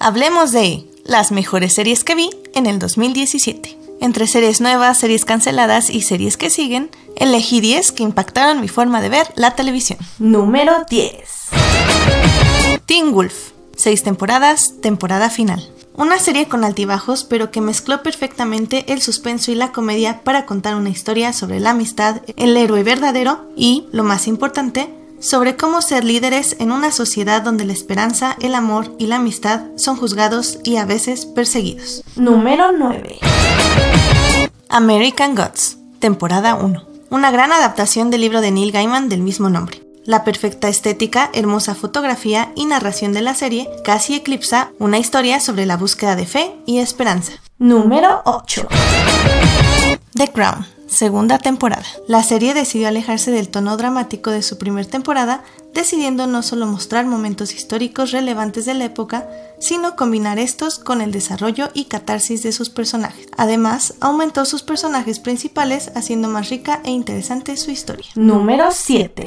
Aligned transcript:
Hablemos 0.00 0.52
de 0.52 0.84
las 1.04 1.32
mejores 1.32 1.74
series 1.74 2.04
que 2.04 2.14
vi 2.14 2.30
en 2.54 2.66
el 2.66 2.78
2017. 2.78 3.76
Entre 4.00 4.28
series 4.28 4.60
nuevas, 4.60 4.98
series 4.98 5.24
canceladas 5.24 5.90
y 5.90 6.02
series 6.02 6.36
que 6.36 6.50
siguen, 6.50 6.88
elegí 7.16 7.60
10 7.60 7.90
que 7.90 8.04
impactaron 8.04 8.60
mi 8.60 8.68
forma 8.68 9.00
de 9.00 9.08
ver 9.08 9.26
la 9.34 9.56
televisión. 9.56 9.98
Número 10.20 10.84
10. 10.88 11.12
Teen 12.86 13.12
Wolf. 13.12 13.50
6 13.76 14.04
temporadas, 14.04 14.74
temporada 14.80 15.30
final. 15.30 15.68
Una 15.94 16.20
serie 16.20 16.46
con 16.46 16.64
altibajos, 16.64 17.24
pero 17.24 17.50
que 17.50 17.60
mezcló 17.60 18.04
perfectamente 18.04 18.92
el 18.92 19.02
suspenso 19.02 19.50
y 19.50 19.56
la 19.56 19.72
comedia 19.72 20.22
para 20.22 20.46
contar 20.46 20.76
una 20.76 20.90
historia 20.90 21.32
sobre 21.32 21.58
la 21.58 21.70
amistad, 21.70 22.22
el 22.36 22.56
héroe 22.56 22.84
verdadero 22.84 23.50
y, 23.56 23.88
lo 23.90 24.04
más 24.04 24.28
importante, 24.28 24.94
sobre 25.20 25.56
cómo 25.56 25.82
ser 25.82 26.04
líderes 26.04 26.56
en 26.58 26.72
una 26.72 26.92
sociedad 26.92 27.42
donde 27.42 27.64
la 27.64 27.72
esperanza, 27.72 28.36
el 28.40 28.54
amor 28.54 28.94
y 28.98 29.06
la 29.06 29.16
amistad 29.16 29.62
son 29.76 29.96
juzgados 29.96 30.58
y 30.64 30.76
a 30.76 30.84
veces 30.84 31.26
perseguidos. 31.26 32.02
Número 32.16 32.72
9. 32.72 33.18
American 34.68 35.34
Gods, 35.34 35.78
temporada 35.98 36.54
1. 36.54 36.86
Una 37.10 37.30
gran 37.30 37.52
adaptación 37.52 38.10
del 38.10 38.20
libro 38.20 38.40
de 38.40 38.50
Neil 38.50 38.72
Gaiman 38.72 39.08
del 39.08 39.22
mismo 39.22 39.48
nombre. 39.48 39.82
La 40.04 40.24
perfecta 40.24 40.68
estética, 40.68 41.30
hermosa 41.34 41.74
fotografía 41.74 42.52
y 42.54 42.64
narración 42.64 43.12
de 43.12 43.20
la 43.20 43.34
serie 43.34 43.68
casi 43.84 44.14
eclipsa 44.14 44.72
una 44.78 44.98
historia 44.98 45.38
sobre 45.38 45.66
la 45.66 45.76
búsqueda 45.76 46.16
de 46.16 46.24
fe 46.24 46.54
y 46.64 46.78
esperanza. 46.78 47.32
Número 47.58 48.22
8. 48.24 48.68
The 50.14 50.28
Crown, 50.28 50.66
segunda 50.88 51.38
temporada. 51.38 51.84
La 52.06 52.22
serie 52.22 52.54
decidió 52.54 52.88
alejarse 52.88 53.30
del 53.30 53.48
tono 53.48 53.76
dramático 53.76 54.30
de 54.30 54.42
su 54.42 54.58
primera 54.58 54.88
temporada, 54.88 55.44
decidiendo 55.74 56.26
no 56.26 56.42
solo 56.42 56.66
mostrar 56.66 57.06
momentos 57.06 57.54
históricos 57.54 58.10
relevantes 58.10 58.64
de 58.64 58.74
la 58.74 58.86
época, 58.86 59.28
sino 59.60 59.96
combinar 59.96 60.38
estos 60.38 60.78
con 60.78 61.00
el 61.00 61.12
desarrollo 61.12 61.70
y 61.74 61.84
catarsis 61.84 62.42
de 62.42 62.52
sus 62.52 62.70
personajes. 62.70 63.26
Además, 63.36 63.94
aumentó 64.00 64.44
sus 64.44 64.62
personajes 64.62 65.20
principales, 65.20 65.92
haciendo 65.94 66.28
más 66.28 66.48
rica 66.48 66.80
e 66.84 66.90
interesante 66.90 67.56
su 67.56 67.70
historia. 67.70 68.06
Número 68.14 68.70
7. 68.72 69.26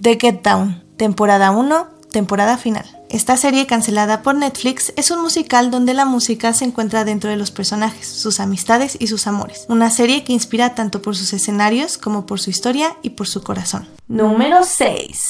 The 0.00 0.18
Get 0.20 0.42
Down, 0.42 0.82
temporada 0.96 1.50
1, 1.50 1.86
temporada 2.10 2.56
final. 2.56 2.86
Esta 3.14 3.36
serie 3.36 3.68
cancelada 3.68 4.22
por 4.22 4.34
Netflix 4.34 4.92
es 4.96 5.12
un 5.12 5.22
musical 5.22 5.70
donde 5.70 5.94
la 5.94 6.04
música 6.04 6.52
se 6.52 6.64
encuentra 6.64 7.04
dentro 7.04 7.30
de 7.30 7.36
los 7.36 7.52
personajes, 7.52 8.08
sus 8.08 8.40
amistades 8.40 8.96
y 8.98 9.06
sus 9.06 9.28
amores. 9.28 9.66
Una 9.68 9.88
serie 9.90 10.24
que 10.24 10.32
inspira 10.32 10.74
tanto 10.74 11.00
por 11.00 11.14
sus 11.14 11.32
escenarios 11.32 11.96
como 11.96 12.26
por 12.26 12.40
su 12.40 12.50
historia 12.50 12.96
y 13.02 13.10
por 13.10 13.28
su 13.28 13.44
corazón. 13.44 13.86
Número 14.08 14.64
6. 14.64 15.28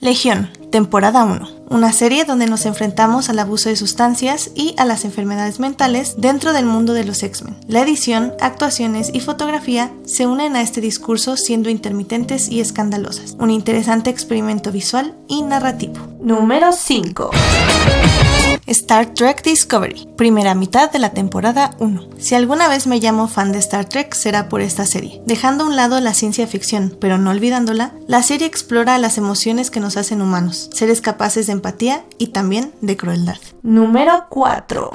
Legión, 0.00 0.50
temporada 0.70 1.24
1. 1.24 1.55
Una 1.68 1.92
serie 1.92 2.24
donde 2.24 2.46
nos 2.46 2.64
enfrentamos 2.64 3.28
al 3.28 3.38
abuso 3.38 3.68
de 3.68 3.76
sustancias 3.76 4.50
y 4.54 4.74
a 4.78 4.84
las 4.84 5.04
enfermedades 5.04 5.58
mentales 5.58 6.14
dentro 6.16 6.52
del 6.52 6.64
mundo 6.64 6.92
de 6.92 7.04
los 7.04 7.22
X-Men. 7.22 7.56
La 7.66 7.82
edición, 7.82 8.32
actuaciones 8.40 9.10
y 9.12 9.20
fotografía 9.20 9.90
se 10.04 10.26
unen 10.26 10.54
a 10.54 10.62
este 10.62 10.80
discurso 10.80 11.36
siendo 11.36 11.68
intermitentes 11.68 12.48
y 12.48 12.60
escandalosas. 12.60 13.36
Un 13.38 13.50
interesante 13.50 14.10
experimento 14.10 14.70
visual 14.70 15.14
y 15.26 15.42
narrativo. 15.42 15.96
Número 16.20 16.72
5. 16.72 17.30
Star 18.86 19.14
Trek 19.14 19.42
Discovery, 19.42 20.06
primera 20.16 20.54
mitad 20.54 20.92
de 20.92 21.00
la 21.00 21.10
temporada 21.10 21.72
1. 21.80 22.10
Si 22.18 22.36
alguna 22.36 22.68
vez 22.68 22.86
me 22.86 23.00
llamo 23.00 23.26
fan 23.26 23.50
de 23.50 23.58
Star 23.58 23.86
Trek 23.86 24.14
será 24.14 24.48
por 24.48 24.60
esta 24.60 24.86
serie. 24.86 25.20
Dejando 25.26 25.64
a 25.64 25.66
un 25.66 25.74
lado 25.74 25.98
la 25.98 26.14
ciencia 26.14 26.46
ficción, 26.46 26.96
pero 27.00 27.18
no 27.18 27.30
olvidándola, 27.30 27.94
la 28.06 28.22
serie 28.22 28.46
explora 28.46 28.96
las 28.98 29.18
emociones 29.18 29.72
que 29.72 29.80
nos 29.80 29.96
hacen 29.96 30.22
humanos, 30.22 30.70
seres 30.72 31.00
capaces 31.00 31.48
de 31.48 31.54
empatía 31.54 32.04
y 32.16 32.28
también 32.28 32.74
de 32.80 32.96
crueldad. 32.96 33.38
Número 33.64 34.26
4. 34.28 34.92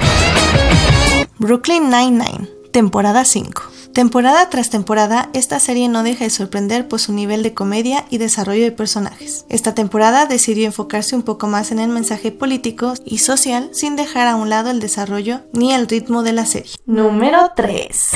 Brooklyn 1.40 1.90
Nine-Nine, 1.90 2.50
temporada 2.72 3.26
5. 3.26 3.62
Temporada 3.94 4.50
tras 4.50 4.70
temporada, 4.70 5.30
esta 5.34 5.60
serie 5.60 5.90
no 5.90 6.02
deja 6.02 6.24
de 6.24 6.30
sorprender 6.30 6.88
por 6.88 7.02
su 7.02 7.12
nivel 7.12 7.44
de 7.44 7.54
comedia 7.54 8.06
y 8.10 8.20
desarrollo 8.20 8.64
de 8.64 8.72
personajes. 8.72 9.46
Esta 9.50 9.76
temporada 9.76 10.26
decidió 10.26 10.66
enfocarse 10.66 11.14
un 11.14 11.24
poco 11.24 11.48
más 11.48 11.74
en 11.74 11.80
el 11.80 11.90
mensaje 11.90 12.32
político 12.32 12.94
y 13.04 13.18
social 13.18 13.70
sin 13.74 13.98
dejar 13.98 14.30
a 14.30 14.38
un 14.38 14.50
lado 14.50 14.70
el 14.70 14.80
desarrollo 14.80 15.42
ni 15.52 15.74
el 15.74 15.88
ritmo 15.88 16.24
de 16.24 16.32
la 16.32 16.46
serie. 16.46 16.72
Número 16.86 17.52
3. 17.54 18.12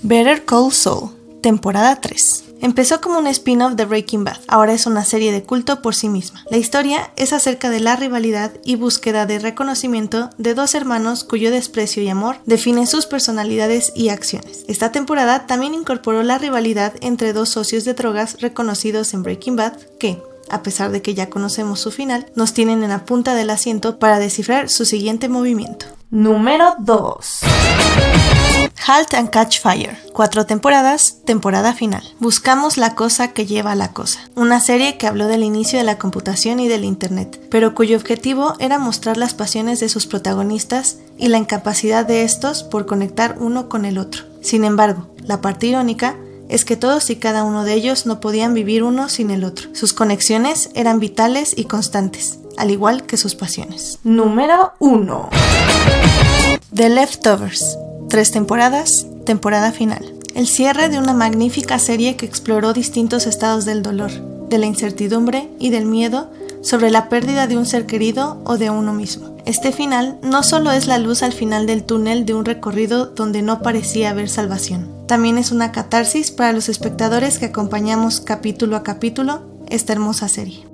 Better 0.00 0.42
Call 0.46 0.72
Saul, 0.72 1.10
temporada 1.42 2.00
3. 2.00 2.37
Empezó 2.60 3.00
como 3.00 3.18
un 3.18 3.26
spin-off 3.28 3.74
de 3.74 3.84
Breaking 3.84 4.24
Bad, 4.24 4.38
ahora 4.48 4.72
es 4.72 4.86
una 4.86 5.04
serie 5.04 5.30
de 5.32 5.42
culto 5.42 5.80
por 5.80 5.94
sí 5.94 6.08
misma. 6.08 6.44
La 6.50 6.56
historia 6.56 7.10
es 7.16 7.32
acerca 7.32 7.70
de 7.70 7.80
la 7.80 7.94
rivalidad 7.94 8.52
y 8.64 8.76
búsqueda 8.76 9.26
de 9.26 9.38
reconocimiento 9.38 10.30
de 10.38 10.54
dos 10.54 10.74
hermanos 10.74 11.24
cuyo 11.24 11.50
desprecio 11.50 12.02
y 12.02 12.08
amor 12.08 12.36
definen 12.46 12.86
sus 12.86 13.06
personalidades 13.06 13.92
y 13.94 14.08
acciones. 14.08 14.64
Esta 14.68 14.90
temporada 14.90 15.46
también 15.46 15.74
incorporó 15.74 16.22
la 16.22 16.38
rivalidad 16.38 16.94
entre 17.00 17.32
dos 17.32 17.48
socios 17.48 17.84
de 17.84 17.94
drogas 17.94 18.40
reconocidos 18.40 19.14
en 19.14 19.22
Breaking 19.22 19.56
Bad 19.56 19.74
que, 20.00 20.20
a 20.50 20.62
pesar 20.62 20.90
de 20.90 21.02
que 21.02 21.14
ya 21.14 21.30
conocemos 21.30 21.80
su 21.80 21.90
final, 21.90 22.26
nos 22.34 22.54
tienen 22.54 22.82
en 22.82 22.90
la 22.90 23.04
punta 23.04 23.34
del 23.34 23.50
asiento 23.50 23.98
para 23.98 24.18
descifrar 24.18 24.68
su 24.68 24.84
siguiente 24.84 25.28
movimiento. 25.28 25.86
Número 26.10 26.74
2. 26.80 27.40
Halt 28.86 29.14
and 29.14 29.30
Catch 29.30 29.60
Fire. 29.60 29.96
Cuatro 30.12 30.46
temporadas, 30.46 31.18
temporada 31.24 31.74
final. 31.74 32.02
Buscamos 32.20 32.76
la 32.76 32.94
cosa 32.94 33.28
que 33.32 33.46
lleva 33.46 33.72
a 33.72 33.76
la 33.76 33.92
cosa. 33.92 34.20
Una 34.34 34.60
serie 34.60 34.96
que 34.96 35.06
habló 35.06 35.26
del 35.26 35.42
inicio 35.42 35.78
de 35.78 35.84
la 35.84 35.98
computación 35.98 36.60
y 36.60 36.68
del 36.68 36.84
Internet, 36.84 37.40
pero 37.50 37.74
cuyo 37.74 37.96
objetivo 37.96 38.54
era 38.58 38.78
mostrar 38.78 39.16
las 39.16 39.34
pasiones 39.34 39.80
de 39.80 39.88
sus 39.88 40.06
protagonistas 40.06 40.98
y 41.16 41.28
la 41.28 41.38
incapacidad 41.38 42.06
de 42.06 42.22
estos 42.22 42.62
por 42.62 42.86
conectar 42.86 43.36
uno 43.40 43.68
con 43.68 43.84
el 43.84 43.98
otro. 43.98 44.24
Sin 44.40 44.64
embargo, 44.64 45.08
la 45.22 45.40
parte 45.40 45.66
irónica 45.66 46.16
es 46.48 46.64
que 46.64 46.76
todos 46.76 47.10
y 47.10 47.16
cada 47.16 47.44
uno 47.44 47.64
de 47.64 47.74
ellos 47.74 48.06
no 48.06 48.20
podían 48.20 48.54
vivir 48.54 48.82
uno 48.82 49.08
sin 49.08 49.30
el 49.30 49.44
otro. 49.44 49.74
Sus 49.74 49.92
conexiones 49.92 50.70
eran 50.74 50.98
vitales 50.98 51.52
y 51.56 51.64
constantes, 51.64 52.38
al 52.56 52.70
igual 52.70 53.04
que 53.04 53.16
sus 53.16 53.34
pasiones. 53.34 53.98
Número 54.02 54.72
1. 54.78 55.28
The 56.74 56.88
Leftovers. 56.88 57.76
Tres 58.08 58.30
temporadas, 58.30 59.06
temporada 59.24 59.72
final. 59.72 60.14
El 60.34 60.46
cierre 60.46 60.88
de 60.88 60.98
una 60.98 61.12
magnífica 61.12 61.78
serie 61.78 62.16
que 62.16 62.26
exploró 62.26 62.72
distintos 62.72 63.26
estados 63.26 63.64
del 63.64 63.82
dolor, 63.82 64.10
de 64.48 64.58
la 64.58 64.66
incertidumbre 64.66 65.48
y 65.58 65.70
del 65.70 65.84
miedo 65.84 66.30
sobre 66.62 66.90
la 66.90 67.08
pérdida 67.08 67.46
de 67.46 67.56
un 67.56 67.66
ser 67.66 67.86
querido 67.86 68.40
o 68.44 68.56
de 68.56 68.70
uno 68.70 68.92
mismo. 68.92 69.36
Este 69.44 69.72
final 69.72 70.18
no 70.22 70.42
solo 70.42 70.72
es 70.72 70.86
la 70.86 70.98
luz 70.98 71.22
al 71.22 71.32
final 71.32 71.66
del 71.66 71.84
túnel 71.84 72.24
de 72.24 72.34
un 72.34 72.44
recorrido 72.44 73.06
donde 73.06 73.42
no 73.42 73.62
parecía 73.62 74.10
haber 74.10 74.28
salvación, 74.28 74.98
también 75.08 75.38
es 75.38 75.52
una 75.52 75.72
catarsis 75.72 76.30
para 76.30 76.52
los 76.52 76.68
espectadores 76.68 77.38
que 77.38 77.46
acompañamos 77.46 78.20
capítulo 78.20 78.76
a 78.76 78.82
capítulo 78.82 79.40
esta 79.70 79.94
hermosa 79.94 80.28
serie. 80.28 80.66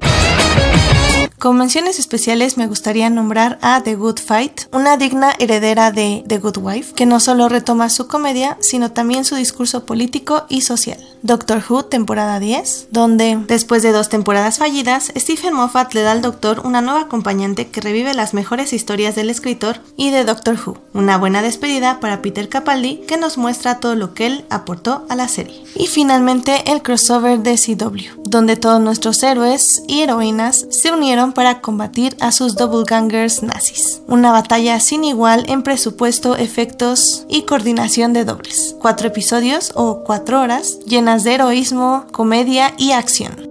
Con 1.44 1.58
menciones 1.58 1.98
especiales 1.98 2.56
me 2.56 2.68
gustaría 2.68 3.10
nombrar 3.10 3.58
a 3.60 3.82
The 3.82 3.96
Good 3.96 4.18
Fight, 4.18 4.62
una 4.72 4.96
digna 4.96 5.34
heredera 5.38 5.90
de 5.92 6.24
The 6.26 6.38
Good 6.38 6.56
Wife, 6.56 6.94
que 6.94 7.04
no 7.04 7.20
solo 7.20 7.50
retoma 7.50 7.90
su 7.90 8.08
comedia, 8.08 8.56
sino 8.60 8.92
también 8.92 9.26
su 9.26 9.36
discurso 9.36 9.84
político 9.84 10.46
y 10.48 10.62
social. 10.62 11.13
Doctor 11.24 11.64
Who, 11.66 11.86
temporada 11.86 12.38
10, 12.38 12.88
donde, 12.90 13.42
después 13.48 13.82
de 13.82 13.92
dos 13.92 14.10
temporadas 14.10 14.58
fallidas, 14.58 15.10
Stephen 15.16 15.54
Moffat 15.54 15.94
le 15.94 16.02
da 16.02 16.12
al 16.12 16.20
Doctor 16.20 16.60
una 16.66 16.82
nueva 16.82 17.00
acompañante 17.00 17.68
que 17.68 17.80
revive 17.80 18.12
las 18.12 18.34
mejores 18.34 18.74
historias 18.74 19.14
del 19.14 19.30
escritor 19.30 19.80
y 19.96 20.10
de 20.10 20.24
Doctor 20.24 20.58
Who. 20.62 20.76
Una 20.92 21.16
buena 21.16 21.40
despedida 21.40 21.98
para 21.98 22.20
Peter 22.20 22.50
Capaldi, 22.50 22.98
que 23.08 23.16
nos 23.16 23.38
muestra 23.38 23.80
todo 23.80 23.94
lo 23.94 24.12
que 24.12 24.26
él 24.26 24.44
aportó 24.50 25.06
a 25.08 25.16
la 25.16 25.26
serie. 25.26 25.64
Y 25.74 25.86
finalmente 25.86 26.70
el 26.70 26.82
crossover 26.82 27.38
de 27.38 27.56
CW, 27.56 28.20
donde 28.24 28.56
todos 28.56 28.82
nuestros 28.82 29.22
héroes 29.22 29.82
y 29.88 30.02
heroínas 30.02 30.66
se 30.68 30.92
unieron 30.92 31.32
para 31.32 31.62
combatir 31.62 32.18
a 32.20 32.32
sus 32.32 32.54
doppelgangers 32.54 33.42
nazis. 33.42 34.02
Una 34.08 34.30
batalla 34.30 34.78
sin 34.78 35.04
igual 35.04 35.44
en 35.48 35.62
presupuesto, 35.62 36.36
efectos 36.36 37.24
y 37.30 37.42
coordinación 37.42 38.12
de 38.12 38.26
dobles. 38.26 38.76
Cuatro 38.78 39.08
episodios 39.08 39.72
o 39.74 40.04
cuatro 40.04 40.42
horas 40.42 40.80
de 41.22 41.34
heroísmo, 41.34 42.06
comedia 42.10 42.74
y 42.76 42.90
acción. 42.90 43.48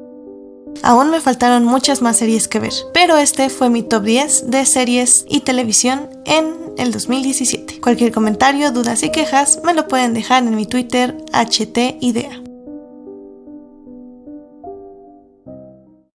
Aún 0.81 1.11
me 1.11 1.21
faltaron 1.21 1.63
muchas 1.63 2.01
más 2.01 2.17
series 2.17 2.49
que 2.49 2.59
ver, 2.59 2.73
pero 2.93 3.17
este 3.17 3.49
fue 3.49 3.69
mi 3.69 3.83
top 3.83 4.03
10 4.03 4.51
de 4.51 4.65
series 4.65 5.25
y 5.29 5.39
televisión 5.39 6.09
en 6.25 6.73
el 6.77 6.91
2017. 6.91 7.79
Cualquier 7.79 8.11
comentario, 8.11 8.71
dudas 8.71 9.01
y 9.03 9.09
quejas 9.09 9.61
me 9.63 9.73
lo 9.73 9.87
pueden 9.87 10.13
dejar 10.13 10.43
en 10.43 10.55
mi 10.55 10.65
Twitter 10.65 11.15
HTIDEA. 11.31 12.42